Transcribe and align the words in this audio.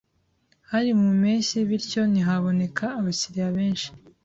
Hari 0.71 0.89
mu 0.99 1.09
mpeshyi, 1.19 1.57
bityo 1.69 2.01
ntihaboneka 2.11 2.85
abakiriya 2.99 3.47
benshi. 3.57 3.87